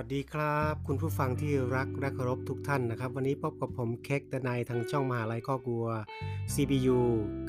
[0.00, 5.86] สวัสดีครับ คุณผู้ฟังที่รักและเคารพทุกท่านนะครับ วันนี้พบกับผมเค้กตะนายทางช่องมหาลัยข้อกลัว
[6.54, 6.98] CBU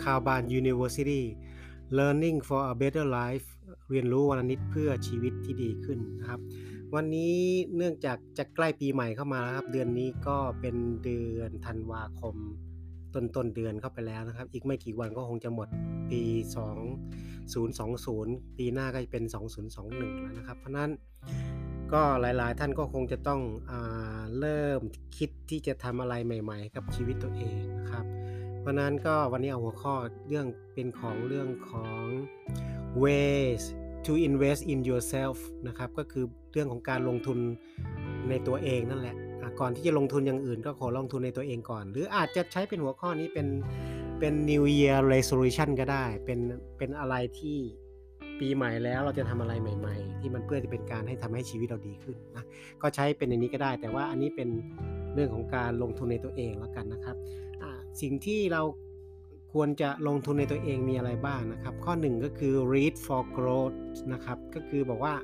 [0.03, 1.21] คาวบาน University
[1.97, 3.47] Learning for a Better Life
[3.91, 6.39] เรียนรู้วันละนิดเพื่อชีวิตที่ดีขึ้นนะครับ
[6.95, 7.37] วันนี้
[7.75, 12.35] เนื่องจากจะใกล้ปีใหม่เข้ามาแล้วครับ เดือนนี้ก็เป็นเดือนธันวาคม
[13.13, 15.67] ต้นต้นเดือนเข้าไปแล้วนะครับ อีกไม่กี่วันก็คงจะหมด
[16.11, 16.21] ปี
[17.19, 19.23] 2020 ปีหน้าก็จะเป็น
[19.73, 20.91] 2021 แล้วนะครับ เพราะนั้น
[21.93, 23.73] ก็หลายๆ ท่านก็คงจะต้องอ
[24.39, 24.81] เริ่ม
[25.17, 28.05] คิดที่จะทำอะไรใหม่ ๆ กับชีวิตตัวเองนะครับ
[28.59, 29.93] เพราะนั้นก็วันนี้เอาหัวข้อ
[30.27, 32.03] เรื่องเป็นของเรื่องของ
[33.03, 33.63] ways
[34.05, 35.37] to invest in yourself
[35.67, 37.39] นะครับก็คือเรื่องของการลงทุน
[38.29, 39.17] ในตัวเองนั่นแหละ
[39.59, 43.47] ก่อนที่จะลงทุนอย่างอื่น ก็ขอลงทุนในตัวเองก่อน หรืออาจจะใช้เป็นหัวข้อนี้เป็น
[44.19, 46.39] เป็น New Year Resolution ก็ได้ เป็น
[46.77, 47.57] เป็นอะไรที่
[48.39, 52.45] ปีใหม่แล้วเราจะทำอะไรใหม่ ๆ ที่มันเพื่อจะเป็นการให้ทำให้ชีวิตเราดีขึ้นนะ
[52.81, 54.49] ก็ใช้เป็นอย่างนี้ก็ได้ แต่ว่าอันนี้เป็น
[55.13, 57.17] เรื่องของการลงทุนในตัวเองแล้วกันนะครับ
[58.01, 58.61] สิ่งที่เรา
[59.53, 63.77] ควรจะลงทุนในตัวเองมีอะไรบ้างนะครับ ข้อหนึ่งก็คือ read for growth
[64.13, 65.15] นะครับก็คือบอกว่า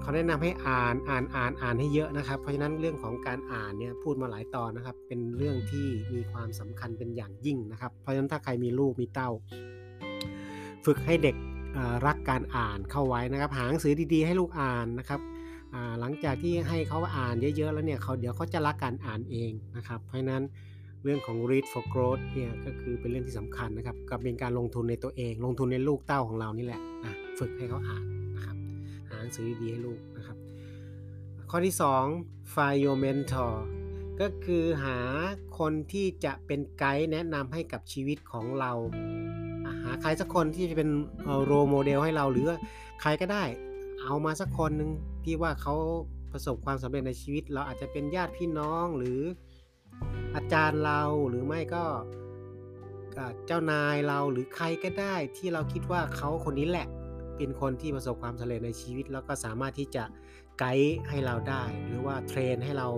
[0.00, 9.30] เขาแนะนำให้อ่านอ่านอ่านอ่านให้เยอะนะครับ เพราะฉะนั้นเรื่องของการอ่านเนี่ยพูดมาหลายตอนนะครับ เป็นเรื่องที่มีความสำคัญเป็นอย่างยิ่งนะครับ เพราะฉะนั้นถ้าใครมีลูกมีเต้า
[10.84, 11.36] ฝึกให้เด็ก
[12.06, 15.20] รักการอ่านเข้าไว้นะครับ หาหนังสือดีๆ ให้ลูกอ่านนะครับ
[16.00, 20.42] หลังจากที่ให้เขาอ่านเยอะๆแล้วเนี่ยเขาเดี๋ยวเขาจะรักการอ่านเองนะครับ เพราะฉะนั้น
[21.04, 28.04] เรื่องของ read for growth เนี่ยก็คือเป็นเรื่องที่สำคัญนะครับกับเป็นการลงทุนในตัวเอง ลงทุนในลูกเต้าของเรานี่แหละนะฝึกให้เขาอ่าน
[28.36, 28.56] นะครับ
[29.08, 30.36] หาหนังสือดีๆให้ลูกนะครับ
[31.50, 31.74] ข้อที่
[32.14, 33.54] 2 find your mentor
[34.20, 34.98] ก็คือหา
[35.58, 38.72] คนที่จะเป็นไกด์แนะนำให้กับชีวิตของเรา
[40.02, 40.90] ใครสักคนที่จะเป็น
[41.44, 42.46] โรโมเดลให้เราหรือ
[43.00, 43.44] ใครก็ได้
[44.02, 44.90] เอามาสักคนหนึ่ง
[45.24, 45.74] ที่ว่าเขา
[46.32, 49.20] ประสบความสำเร็จในชีวิต เราอาจจะเป็นญาติพี่น้องหรือ
[50.34, 51.84] อาจารย์เราหรือไม่ก็
[53.46, 56.86] เจ้านายเราหรือใครก็ได้ที่เราคิดว่าเขาคนนี้แหละ
[57.36, 60.04] เป็นคนที่ประสบความสำเร็จในชีวิต แล้วก็สามารถที่จะ
[60.58, 62.88] ไกด์ให้เราได้ หรือว่าเทรนให้เรา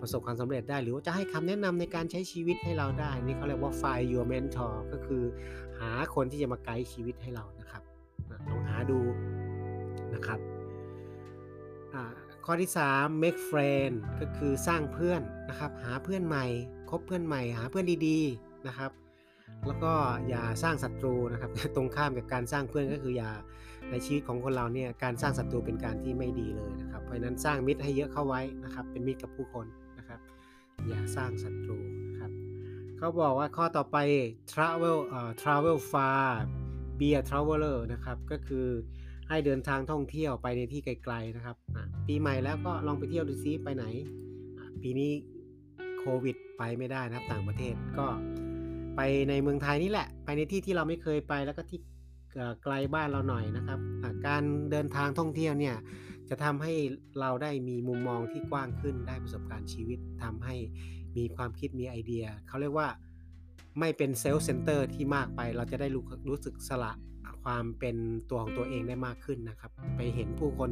[0.00, 5.22] ประสบความสำเร็จได้ หรือว่าจะให้คำแนะนำในการใช้ชีวิตให้เราได้ นี่เขาเรียกว่า find your mentor ก็คือ
[5.80, 7.82] หาคนที่จะมาไกด์ชีวิตให้เรานะครับ
[8.48, 9.00] ลองหาดู
[10.14, 10.40] นะครับ
[12.44, 16.46] ข้อที่ 3 make friend ก็คือสร้างเพื่อนนะครับ หาเพื่อนใหม่
[16.90, 18.90] คบเพื่อนใหม่ หาเพื่อนดีๆนะครับ
[19.66, 19.92] แล้วก็
[20.28, 23.30] อย่าสร้างศัตรูนะครับ ตรงข้ามกับการสร้างเพื่อนก็คืออย่า
[23.90, 29.66] ในชีวิตของคนเราเนี่ยการสร้างศัตรูเป็นการที่ไม่ดีเลยนะครับ เพราะนั้นสร้างมิตรให้เยอะเข้าไว้นะครับ เป็นมิตรกับผู้คน
[29.98, 30.20] นะครับ
[30.88, 31.78] อย่าสร้างศัตรู
[32.08, 32.30] นะครับ
[32.98, 33.96] เขาบอกว่าข้อต่อไป
[34.52, 36.24] travel เอ่อ travel far
[36.98, 38.66] be a traveler นะครับก็คือ
[39.28, 41.56] ให้เดินทางท่องเที่ยวไปในที่ไกลๆนะครับ
[42.06, 43.84] ปีใหม่แล้วก็ลองไปเที่ยวดูซิไปไหน
[44.82, 45.10] ปีนี้
[45.98, 48.06] โควิดไปไม่ได้นะครับต่างประเทศก็
[48.96, 51.80] ไปในเมืองไทยนี่แหละ ไปในที่ที่เราไม่เคยไปแล้วก็ที่
[52.62, 53.78] ไกลบ้านเราหน่อยนะครับ
[54.26, 55.76] การเดินทางท่องเที่ยวเนี่ย
[56.28, 56.74] จะทำให้
[57.20, 60.56] เราได้มีมุมมองที่กว้างขึ้นได้ประสบการณ์ชีวิตทำให้
[61.16, 62.88] มีความคิดมีไอเดีย เขาเรียกว่า
[63.80, 66.92] ไม่เป็น self-center ที่มากไป เราจะได้รู้รู้สึกสละ
[67.44, 67.96] ความเป็น
[68.30, 70.70] ตัวของตัวเองได้มากขึ้นนะครับ ไปเห็นผู้คน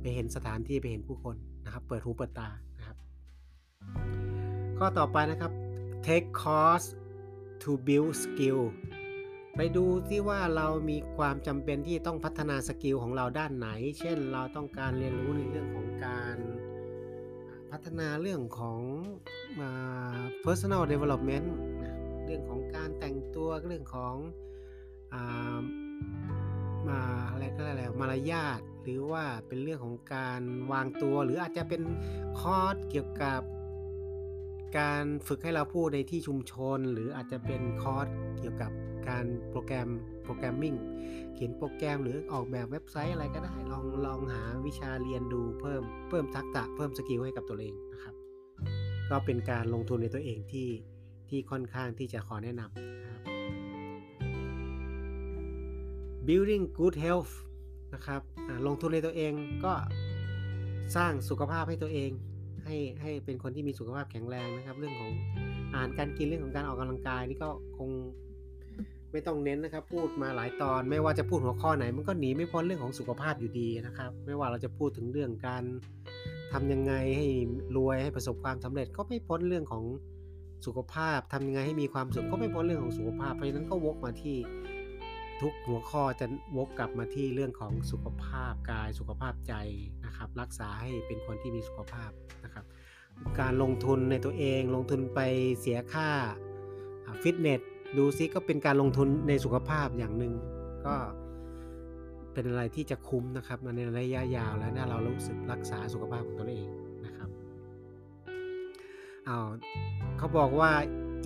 [0.00, 2.48] ไปเห็นสถานที่ไปเห็นผู้คนนะครับ เปิดหูเปิดตา
[2.78, 2.96] นะครับ
[4.78, 5.52] ข้อต่อไปนะครับ
[6.06, 6.86] take course
[7.62, 8.60] to build skill
[9.56, 13.68] ไปดูที่ว่าเรามีความจำเป็นที่ต้องพัฒนาสกิลของเราด้านไหน
[13.98, 16.36] เช่นเราต้องการเรียนรู้ในเรื่องของการ
[17.70, 18.80] พัฒนาเรื่องของ
[19.60, 19.62] อ
[20.44, 21.48] personal development
[22.24, 24.14] เรื่องของการแต่งตัวเรื่องของ
[25.14, 25.60] อา
[26.88, 27.00] มา
[27.30, 30.42] อะไรก็อะไรมารยาทหรือว่าเป็นเรื่องของการ
[30.72, 31.82] วางตัว หรืออาจจะเป็น
[32.40, 33.40] คอร์สเกี่ยวกับ
[34.78, 38.06] การฝึกให้เราพูดในที่ชุมชน หรืออาจจะเป็นคอร์ส
[38.40, 38.72] เกี่ยวกับ
[39.08, 39.88] การโปรแกรม
[40.24, 40.74] programming
[41.34, 48.14] เขียนโปรแกรมหรือออกแบบเว็บไซต์อะไรก็ได้ลองลองหาวิชาเรียนดูเพิ่มเพิ่มทักษะเพิ่ม skill ให้กับตัวเองนะครับ
[49.10, 50.68] ก็เป็นการลงทุนในตัวเองที่
[51.28, 53.22] ที่ค่อนข้างที่จะขอแนะนำนะครับ
[56.26, 57.32] building good health
[57.94, 58.20] นะครับ
[58.66, 59.32] ลงทุนในตัวเอง
[59.64, 59.72] ก็
[60.96, 62.10] สร้างสุขภาพให้ตัวเอง
[62.64, 65.12] ให้ให้เป็นคนที่มีสุขภาพแข็งแรงนะครับ เรื่องของ
[65.72, 67.90] อาหารการกินเรื่องของการออกกำลังกายนี่ก็คง
[69.16, 75.62] ไม่ต้องเน้นนะครับ พูดมาหลายตอน ไม่ว่าจะพูดหัวข้อไหน มันก็หนีไม่พ้นเรื่องของสุขภาพอยู่ดีนะครับ ไม่ว่าเราจะพูดถึงเรื่องการ
[76.52, 77.26] ทำยังไงให้
[77.76, 79.84] รวยให้ประสบความสำเร็จก็ไม่พ้นเรื่องของ
[80.66, 84.36] สุขภาพทำยังไงให้มีความสุขก็ไม่พ้นเรื่องของสุขภาพเพราะฉะนั้นก็วกมาที่
[85.40, 86.26] ทุกหัวข้อจะ
[86.56, 89.54] วกกลับมาที่เรื่องของสุขภาพกายสุขภาพใจ
[90.04, 92.10] นะครับ รักษาให้เป็นคนที่มีสุขภาพ
[92.44, 92.64] นะครับ
[93.40, 95.20] การลงทุนในตัวเองลงทุนไป
[95.60, 96.10] เสียค่า
[97.22, 97.60] ฟิตเนส
[97.98, 100.34] ดูซิก็เป็นการลงทุนในสุขภาพอย่างหนึ่ง
[100.86, 100.94] ก็
[102.32, 106.68] เป็นอะไรที่จะคุ้มนะครับในระยะยาวแล้วนะเรารู้สึกรักษาสุขภาพของตัวเอง
[107.06, 107.28] นะครับ
[109.26, 109.38] เอา
[110.18, 110.70] เขาบอกว่า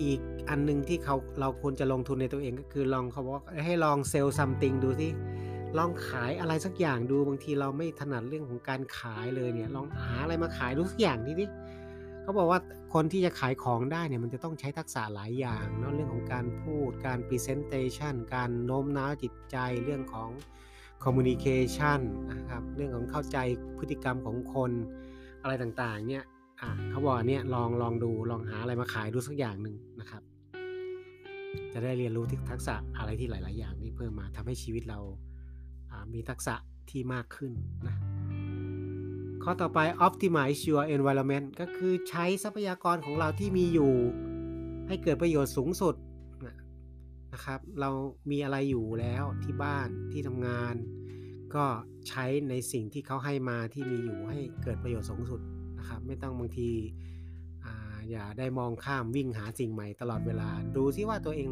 [0.03, 0.19] อีก
[0.49, 5.09] อันหนึงที่เขาเราควรจะลงทุนในตัวเองก็คือลองเขาบอกให้ลองเซลล์ซัมติงดูสิ
[5.77, 11.47] ลองขายอะไรสักอย่างดูบางทีเราไม่ถนัดเรื่องของการขายเลยเนี่ยลองหาอะไรมาขายดูสักอย่างทีนี้
[12.31, 12.61] เขาบอกว่า
[12.93, 20.29] คนที่จะขายของได้เนี่ยมันจะต้องใช้ทักษะหลายอย่างเนาะเรื่องของการพูดการ presentation การโน้มน้าวจิตใจเรื่องของ
[21.03, 21.99] communication
[22.31, 23.37] นะครับเรื่องของเข้าใจ
[23.77, 24.71] พฤติกรรมของคน
[25.41, 26.25] อะไรต่างๆเนี่ย
[26.89, 30.21] เขาบอกเนี่ยลองลองดูลองหาอะไรมาขายดูสักอย่างหนึ่งนะครับ
[31.73, 34.99] จะได้เรียนรู้ทักษะอะไรที่หลาย ๆ อย่างที่เพิ่มมาทำให้ชีวิตเรา
[36.13, 36.55] มีทักษะ
[36.89, 37.51] ที่มากขึ้น
[37.87, 37.95] นะ
[39.43, 43.93] ข้อต่อไป optimize your environment ก็คือใช้ทรัพยากรของเราที่มีอยู่
[44.87, 45.95] ให้เกิดประโยชน์สูงสุด
[47.33, 47.89] นะครับ เรา
[48.31, 50.75] มีอะไรอยู่แล้วที่บ้านที่ทำงาน
[51.55, 51.65] ก็
[52.09, 55.41] ใช้ในสิ่งที่เขาให้มาที่มีอยู่ให้เกิดประโยชน์สูงสุด
[55.79, 56.71] นะครับ ไม่ต้องบางที
[58.11, 61.49] อย่าได้มองข้ามวิ่งหาสิ่งใหม่ตลอดเวลา ดูซิว่าตัวเอง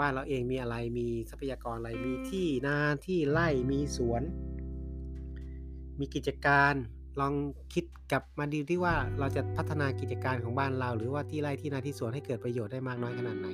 [0.00, 4.22] บ้านเราเองมีอะไรมีทรัพยากรอะไรมีที่นาที่ไร่มีสวน
[6.00, 6.74] มีกิจการ
[7.20, 7.34] ลอง
[7.74, 13.48] คิดกลับมาดูที่ว่าเราจะพัฒนากิจการของบ้านเรา หรือว่าที่ไร่ที่นาที่สวนให้เกิดประโยชน์ได้มากน้อยขนาดไหน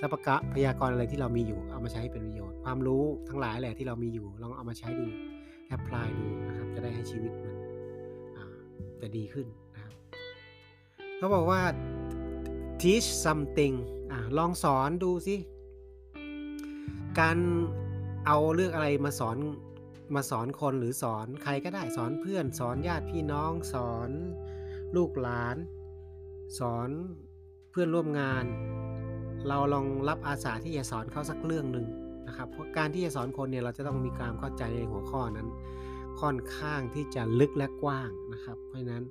[0.00, 0.06] ทรั
[0.54, 5.06] พยากรอะไรที่เรามีอยู่เอามาใช้ให้เป็นประโยชน์ ความรู้ทั้งหลายแหละที่เรามีอยู่ลองเอามาใช้ดู
[5.68, 7.54] แอพพลายดูนะครับจะได้ให้ชีวิตมัน
[9.00, 9.92] จะดีขึ้นนะครับ
[11.18, 11.60] เขาบอกว่า
[12.80, 13.74] teach something
[14.10, 15.36] อลองสอนดูสิ
[17.20, 17.38] การ
[18.26, 19.36] เอาเรื่องอะไรมาสอน
[20.14, 24.10] มาสอนคนหรือสอนใครก็ได้สอนเพื่อนสอนญาติพี่น้อง สอน
[24.96, 25.56] ลูกหลาน
[26.58, 26.88] สอน
[27.70, 28.44] เพื่อนร่วมงาน
[29.48, 31.86] เราลองรับอาสาที่จะสอนเขาสักเรื่องหนึ่ง
[32.28, 35.48] นะครับเพราะการที่จะสอนคนเนี่ยเราจะต้องมีความเข้าใจในหัวข้อนั้น
[36.20, 39.04] ค่อนข้างที่จะลึกและกว้างนะครับ เพราะฉะนั้น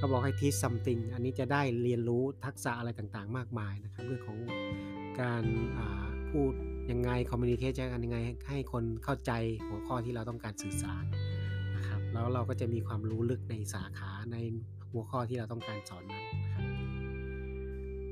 [0.00, 4.38] ก็บอกให้ทีซัมติงอันนี้จะได้เรียนรู้ทักษะอะไรต่างๆ มากมายนะครับ เรื่องของ
[5.20, 5.44] การ
[6.30, 6.54] พูด
[6.90, 8.18] ยังไงคอมมิวนิเคชันกันยังไง
[8.48, 9.32] ให้คนเข้าใจ
[9.68, 11.04] หัวข้อที่เราต้องการสื่อสาร
[11.76, 14.36] นะครับแล้วเราก็จะมีความรู้ลึกในสาขาใน
[14.92, 16.64] หัวข้อที่เราต้องการสอนนั้นนะครับ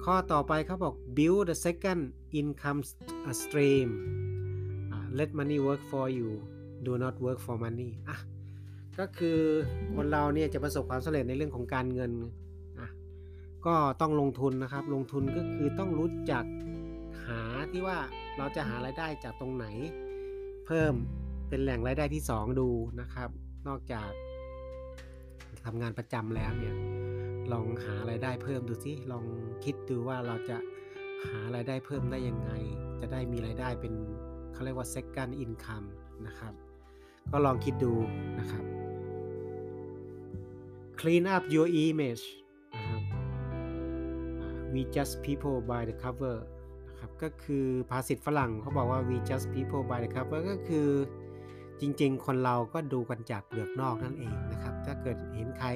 [0.04, 2.02] ข้อต่อไปเขาบอก build the second
[2.40, 2.80] income
[3.40, 3.88] stream
[5.18, 6.30] let money work for you
[6.86, 8.18] do not work for money อะ
[8.98, 9.38] ก็คือ
[9.94, 12.12] คนเราเนี่ยจะประสบความสำเร็จในเรื่องของการเงิน
[12.80, 12.88] อะ
[13.66, 16.44] ก็ต้องลงทุนนะครับ ลงทุนก็คือต้องรู้จัก
[17.72, 17.98] ที่ว่า
[18.38, 19.66] เราจะหารายได้จากตรงไหน
[20.66, 20.94] เพิ่ม
[21.48, 22.68] เป็นแหล่งรายได้ที่ 2 ดู
[23.00, 23.30] นะครับ
[23.68, 24.10] นอกจาก
[25.64, 26.76] ทำงานประจำแล้วเนี่ย
[27.52, 29.24] ลองหารายได้เพิ่มดูสิลอง
[29.64, 30.56] คิดดูว่าเราจะ
[31.28, 32.50] หารายได้เพิ่มได้ยังไง
[33.00, 33.94] จะได้มีรายได้เป็น
[34.52, 35.86] เขาเรียกว่า second income
[36.26, 36.52] นะครับ
[37.32, 37.92] ก็ลองคิดดู
[38.38, 38.64] นะครับ
[41.00, 42.24] clean up your image
[42.74, 43.02] นะครับ
[44.72, 46.36] we just people by the cover
[47.00, 50.88] ครับก็คือภาษิตฝรั่งเขาบอกว่า we just people by the cover ก็คือ
[51.80, 55.68] จริงๆ คนเราก็ดูกันจากเปลือกนอกนั่นเองนะครับ ถ้าเกิดเห็นใคร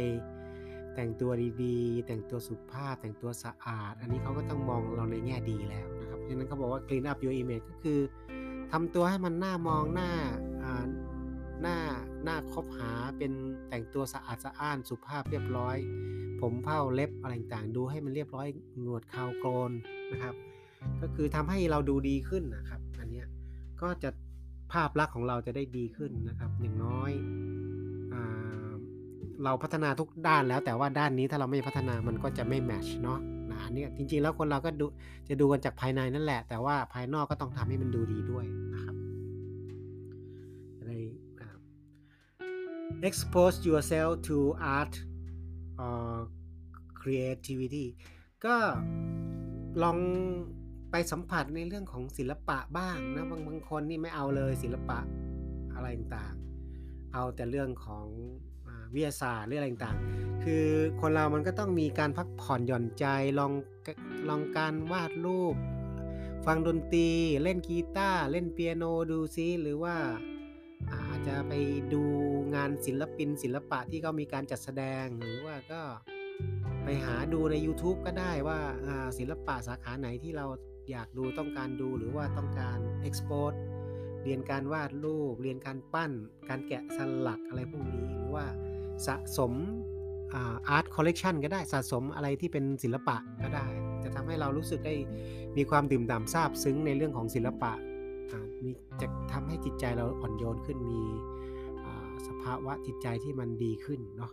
[0.95, 1.31] แต่งตัว
[1.63, 8.01] ดีๆ แต่งตัวสุภาพ แต่งตัวสะอาด อันนี้เขาก็ต้องมองเราในแง่ดีแล้วนะครับเพราะฉะนั้นเขาบอกว่า clean up your image ก็คือ
[8.73, 10.11] ทำตัวให้มันหน่ามองหน้า
[11.63, 11.79] หน้า
[12.25, 13.33] หน้าคบหาเป็น
[13.69, 15.77] แต่งตัวสะอาดสะอ้านสุภาพเรียบร้อย
[16.41, 18.47] ผมเผ้าเล็บอะไรต่างๆดูให้มันเรียบร้อย
[18.83, 19.71] หนวดเคราโกน
[20.13, 20.35] นะครับ
[21.03, 23.25] ก็คือทำให้เราดูดีขึ้นนะครับ อันนี้
[23.83, 24.11] ก็จะ
[24.73, 27.13] ภาพลักษณ์ของเราจะได้ดีขึ้นนะครับ อย่างน้อย
[29.45, 33.19] เราพัฒนาทุกด้านแล้วแต่ว่าด้านนี้ถ้าเราไม่พัฒนามันก็จะไม่แมชเนาะ
[33.51, 34.87] นะอันนี้จริงๆแล้วคนเราก็ดู
[35.29, 38.45] จะดูกันจากภายในนั่นแหละ แต่ว่าภายนอกก็ต้องทำให้มันดูดีด้วย
[38.75, 38.95] นะครับ
[40.77, 40.99] จะได้
[43.09, 44.37] expose yourself to
[44.77, 44.95] art
[45.87, 46.11] or
[47.01, 47.87] creativity
[48.45, 48.57] ก็
[49.83, 49.99] ลอง
[50.91, 54.99] ไปสัมผัสในเรื่องของศิลปะบ้างนะบางบางคนนี่ไม่เอาเลยศิลปะ
[55.75, 58.07] อะไรต่างๆ เอาแต่เรื่องของ
[58.95, 60.67] วิทยาศาสตร์หรืออะไรต่างๆ คือ
[61.01, 63.07] คนเรามันก็ต้องมีการพักผ่อนหย่อนใจ
[63.39, 63.53] ลอง
[64.29, 65.55] ลองการวาดรูป
[66.47, 67.09] ฟังดนตรี
[67.43, 69.97] เล่นกีตาร์เล่นเปียโนดูซิหรือว่า
[70.93, 71.53] อาจจะไป
[71.93, 72.03] ดู
[72.55, 75.83] งานศิลปินศิลปะที่เขามีการจัดแสดงหรือว่าก็
[76.85, 78.59] ไปหาดูใน YouTube ก็ได้ว่า
[79.19, 80.47] ศิลปะสาขาไหนที่เรา
[80.91, 83.55] อยากดูต้องการดูหรือว่าต้องการ export
[84.25, 86.13] เรียนการวาดรูป เรียนการปั้น
[86.49, 88.45] การแกะสลักอะไรพวกนี้ หรือว่า
[89.07, 89.53] สะสม
[90.35, 93.67] art collection ก็ได้สะสมอะไรที่เป็นศิลปะก็ได้
[94.05, 94.95] จะทำให้เรารู้สึกได้
[95.57, 97.73] มีความดื่มด่ำซาบซึ้งในเรื่องของศิลปะ
[98.63, 98.71] มี
[99.01, 101.03] จะทำให้จิตใจเราอ่อนโยนขึ้นมี
[102.29, 104.33] สภาวะจิตใจที่มันดีขึ้นเนาะ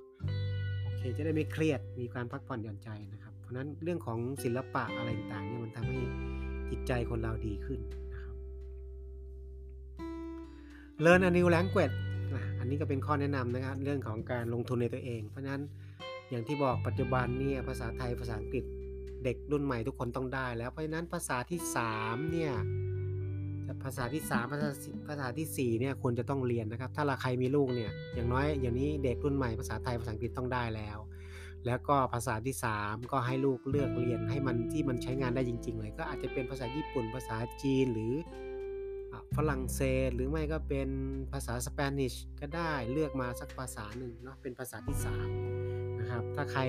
[0.83, 5.99] โอเคจะได้ไม่เครียดมีการพักผ่อนหย่อนใจนะครับ เพราะนั้นเรื่องของศิลปะอะไรต่างๆเนี่ยมันทำให้
[6.71, 7.79] จิตใจคนเราดีขึ้น
[8.13, 8.35] นะครับ
[11.05, 11.95] Learn a new language
[12.59, 15.61] อันนี้ก็เป็นข้อแนะนำนะครับเรื่องของการลงทุนในตัวเอง เพราะฉะนั้น
[16.29, 18.63] อย่างที่บอกปัจจุบันเนี่ยภาษาไทยภาษาอังกฤษ
[19.23, 21.59] เด็กรุ่นใหม่ทุกคนต้องได้ แล้วเพราะฉะนั้นภาษาที่
[21.95, 22.53] 3เนี่ย
[23.83, 24.69] ภาษาที่3ภาษา
[25.07, 30.97] ภาษาที่4เนี่ยควรจะต้องเรียนนะครับ ถ้าเราใครมีลูกเนี่ยอย่างน้อยอย่างนี้เด็กรุ่นใหม่ภาษาไทยภาษาอังกฤษต้องได้แล้ว
[31.65, 38.13] แล้วก็ภาษาที่ 3 ก็ให้ลูกเลือกเรียนให้มันที่มันใช้งานได้จริง ๆ เลย ก็อาจจะเป็นภาษาญี่ปุ่น ภาษาจีนหรือ
[39.35, 40.89] ฝรั่งเศสหรือไม่ก็เป็น
[41.33, 44.97] ภาษาสเปนิชก็ได้เลือกมาสักภาษาหนึ่งเนาะเป็นภาษาที่
[45.45, 46.61] 3นะครับถ้าใคร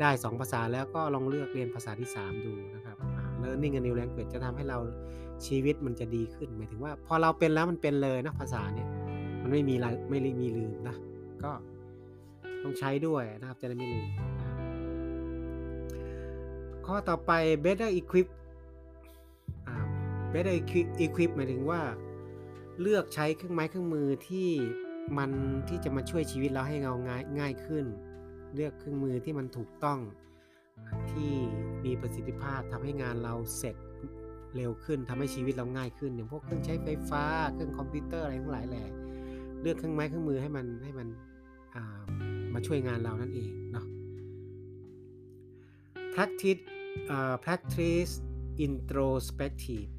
[0.00, 2.96] ได้ 2 ภาษาแล้วก็ลองเลือกเรียนภาษาที่ 3 ดูนะครับ
[3.42, 4.78] learning a new language จะทำให้เรา
[5.46, 8.88] ชีวิตมันจะดีขึ้นหมายถึงว่า พอเราเป็นแล้วมันเป็นเลยนะภาษาเนี่ย
[9.42, 9.74] มันไม่มี
[10.10, 10.96] ไม่มีลืมนะ
[11.44, 11.50] ก็
[12.62, 14.06] ต้องใช้ด้วยนะครับจะได้ไม่ลืม
[16.86, 17.32] ข้อต่อไป
[17.64, 18.26] better equip
[20.32, 20.54] better
[21.04, 21.80] equip หมายถึงว่า
[22.80, 24.48] เลือกใช้เครื่องไม้เครื่องมือที่
[25.18, 25.30] มัน
[25.68, 27.84] ที่จะมาช่วยชีวิตเราให้เราง่ายง่ายขึ้น
[28.54, 29.98] เลือกเครื่องมือที่มันถูกต้อง
[31.10, 31.32] ที่
[31.84, 33.76] มีประสิทธิภาพทำให้งานเราเสร็จ
[34.56, 38.86] เร็วขึ้นทำให้ชีวิตเราง่ายขึ้นอย่างพวกเครื่องใช้ไฟฟ้า เครื่องคอมพิวเตอร์อะไรทั้งหลายแหละ
[39.62, 41.08] เลือกเครื่องไม้เครื่องมือให้มันให้มัน
[42.54, 43.86] มาช่วยงานเรานั่นเองเนาะ
[46.14, 46.62] practice
[47.14, 48.12] uh, practice
[48.66, 49.90] introspective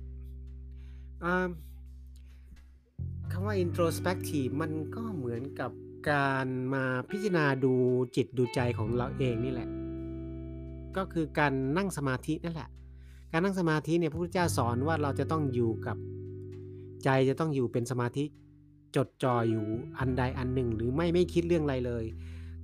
[3.32, 5.72] คำว่า introspective มันก็เหมือนกับ
[6.12, 7.74] การมาพิจารณาดู
[8.16, 9.70] จิตดูใจของเราเองนี่แหละ
[10.98, 12.70] ก็คือการนั่งสมาธินั่นแหละ
[13.32, 15.98] การนั่งสมาธิเนี่ยพระพุทธเจ้าสอนว่าเราจะต้องอยู่กับ
[17.04, 18.24] ใจจะต้องอยู่เป็นสมาธิ
[18.96, 19.66] จดจ่ออยู่
[20.00, 22.06] อันใดอันหนึ่ง หรือไม่ไม่คิดเรื่องอะไรเลย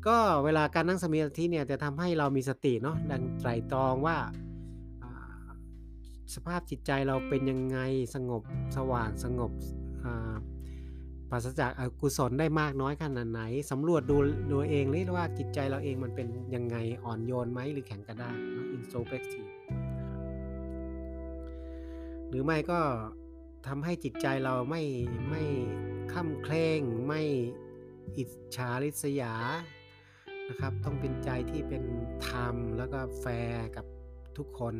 [0.08, 4.18] ก็เวลาการนั่งสมาธิเนี่ยจะทำให้เรามีสติเนาะดังไตรตรองว่า
[6.36, 7.80] สภาพจิตใจเราเป็นยังไง
[8.16, 8.42] สงบ
[8.78, 9.52] สว่างสงบ
[11.30, 14.18] ปราศจากอกุศลได้มากน้อยขนาดไหนสำรวจดู
[14.52, 18.38] ดูเองเลยว่าจิตใจเราเองมันเป็นยังไงอ่อนโยนไหมหรือแข็งกระด้าง
[18.78, 19.50] introspective
[22.30, 22.80] หรือไม่ก็
[23.68, 24.82] ทำให้จิตใจเราไม่
[25.30, 25.44] ไม่
[26.14, 27.22] ข้าเคร่งไม่
[28.18, 29.34] อิจฉาริษยา
[30.50, 31.84] นะครับ ต้องเป็นใจที่เป็น
[32.28, 33.86] ธรรมแล้วก็แฟร์กับ
[34.38, 34.76] ทุกคน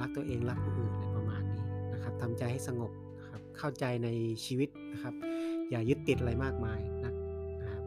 [0.00, 4.08] รักตัวเองรักผู้อื่นอะไรประมาณนี้นะครับทำใจให้สงบนะครับเข้าใจใน
[4.44, 5.14] ชีวิตนะครับ
[5.70, 7.14] อย่ายึดติดอะไรมากมายนะ
[7.60, 7.84] นะครับ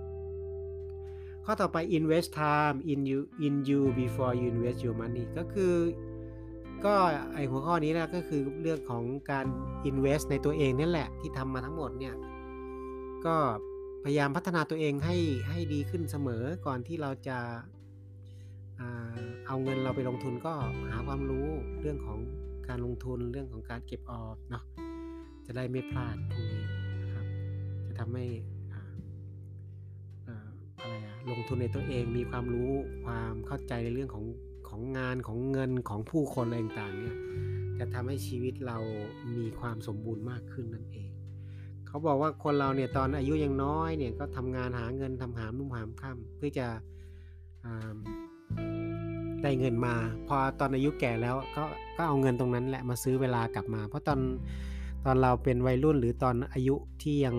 [1.45, 5.73] ข้อต่อไป invest time in you in you before you invest your money ก็คือ
[6.85, 6.95] ก็
[7.33, 9.45] ไอหัวข้อนี้นะก็คือเรื่องของการ
[9.89, 12.15] invest ในตัวเองนี่แหละที่ทำมาทั้งหมดเนี่ย
[13.25, 13.35] ก็
[14.03, 15.17] พยายามพัฒนาตัวเองให้
[15.49, 17.39] ให้ดีขึ้นเสมอก่อนที่เราจะ
[19.47, 20.53] เอาเงินเราไปลงทุนก็
[20.89, 21.47] หาความรู้
[21.81, 22.19] เรื่องของ
[22.67, 24.63] การลงทุนเรื่องของการเก็บออมเนาะ
[25.45, 26.63] จะได้ไม่พลาดตรงนี้
[27.01, 27.25] นะครับ
[27.87, 28.25] จะทำให้
[30.79, 32.71] อะไรอะลงทุนในตัวเองมีความรู้
[33.05, 34.25] ความเข้าใจในเรื่องของ
[34.75, 37.17] ของงานของเงินของผู้คนอะไรต่างๆเนี่ย
[37.79, 38.77] จะทำให้ชีวิตเรา
[39.35, 41.09] มีความสมบูรณ์มากขึ้นนั่นเอง
[41.87, 46.67] เขาบอกว่าคนเราเนี่ยตอนอายุยังน้อยเนี่ยก็ทำงานหาเงินทำหามนุ่มหามค่ำเพื่อจะ
[49.43, 49.95] ได้เงินมา
[50.27, 51.63] พอตอนอายุแก่แล้วก็
[51.97, 54.19] ก็เอาเงินตรงนั้นแหละมาซื้อเวลากลับมา เพราะตอน
[55.05, 57.35] ตอนเราเป็นวัยรุ่นหรือตอนอายุที่ยัง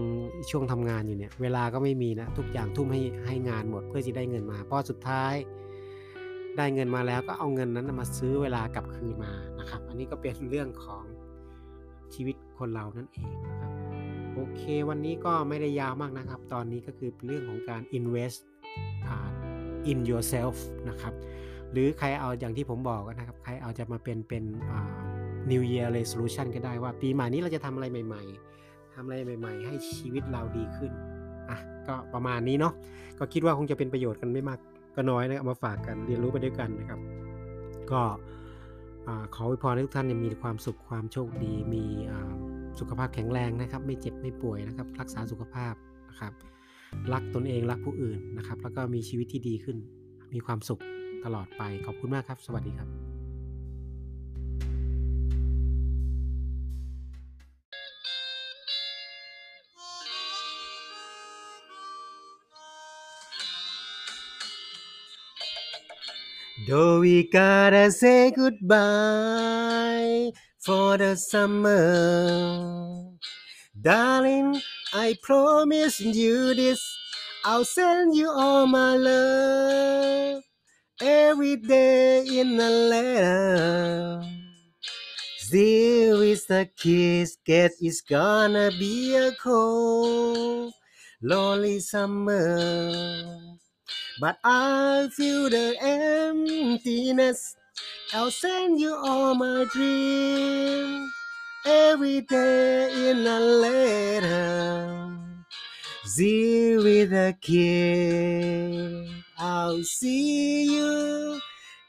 [0.50, 5.34] ช่วงทำงานอยู่เนี่ยเวลาก็ไม่มีนะทุกอย่างทุ่มให้ให้งานหมดเพื่อจะได้เงินมาพอสุดท้าย
[6.58, 11.04] ได้เงินมาแล้วก็เอาเงินนั้นมาซื้อเวลากลับคืนมานะครับ อันนี้ก็เป็นเรื่องของ
[12.14, 13.72] ชีวิตคนเรานั่นเองนะครับ
[14.34, 18.38] โอเค วันนี้ก็ไม่ได้ยาวมากนะครับ ตอนนี้ก็คือเรื่องของการ invest
[19.90, 20.56] in yourself
[20.88, 21.14] นะครับ
[21.72, 24.44] หรือใครเอาอย่างที่ผมบอกนะครับ ใครเอาจะมาเป็นเป็น
[25.50, 28.22] New Year Resolution ก็ได้ว่า ปีใหม่นี้เราจะทำอะไรใหม่
[28.58, 30.92] ๆทำอะไรใหม่ ๆ ให้ชีวิตเราดีขึ้น
[31.50, 31.58] อะ
[31.88, 32.72] ก็ประมาณนี้เนาะ
[33.18, 34.58] ก็คิดว่าคงจะเป็นประโยชน์กันไม่มาก
[34.96, 37.00] ก็น้อยนะเอามาฝากกันเรียนรู้ไปด้วยกันนะครับ
[37.90, 38.02] ก็
[39.34, 41.84] ขออวยพรให้ทุกท่านมีความสุขความโชคดี มี
[42.78, 45.74] สุขภาพแข็งแรงนะครับ ไม่เจ็บไม่ป่วยนะครับ รักษาสุขภาพ
[46.10, 46.32] นะครับ
[47.12, 49.76] รักตนเองรักผู้อื่นนะครับ แล้วก็มีชีวิตที่ดีขึ้น
[50.32, 50.80] มีความสุข
[51.24, 53.05] ตลอดไปขอบคุณมากครับ สวัสดีครับ
[66.66, 68.72] Though we gotta say goodbye
[70.58, 73.12] for the summer,
[73.80, 74.60] darling,
[74.92, 76.80] I promise you this.
[77.44, 80.42] I'll send you all my love
[81.00, 84.24] every day in a letter.
[85.38, 90.72] Still with the kiss, guess it's gonna be a cold,
[91.22, 93.55] lonely summer.
[94.20, 97.56] But I'll feel the emptiness.
[98.14, 101.10] I'll send you all my dreams
[101.66, 105.16] every day in a letter.
[106.04, 109.10] See with a kiss.
[109.38, 111.40] I'll see you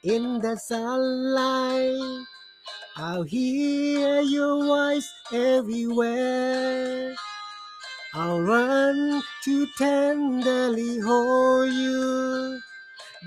[0.04, 2.26] in the sunlight.
[2.98, 7.16] I'll hear your voice everywhere.
[8.14, 12.60] I'll run to tenderly hold you.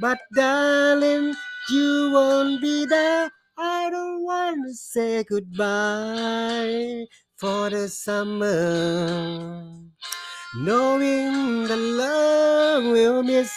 [0.01, 1.35] But darling,
[1.69, 3.31] you won't be there.
[3.59, 7.07] I don't want to say goodbye
[7.37, 9.63] for the summer.
[10.57, 13.53] Knowing the love we'll miss.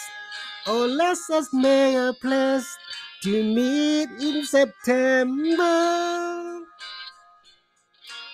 [0.68, 2.78] Oh, let's us make a place
[3.24, 6.03] to meet in September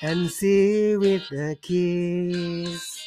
[0.01, 2.99] and see with a kiss.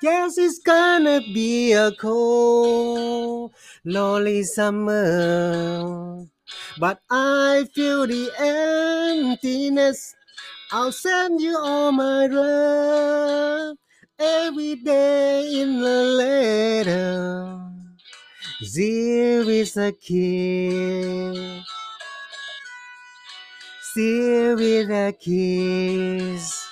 [0.00, 3.52] Yes, it's gonna be a cold,
[3.88, 6.26] lonely summer.
[6.78, 10.14] But I feel the emptiness.
[10.70, 13.76] I'll send you all my love
[14.18, 17.58] every day in a letter.
[18.74, 21.64] There is a kiss.
[23.80, 26.66] Still with a kiss.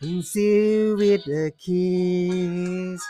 [0.00, 3.02] And still with a kiss.